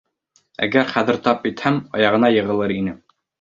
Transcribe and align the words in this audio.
Әгәр 0.67 0.87
хәҙер 0.93 1.19
тап 1.27 1.45
итһәм, 1.51 1.77
аяғына 2.01 2.33
йығылыр 2.39 2.75
инем! 2.79 2.99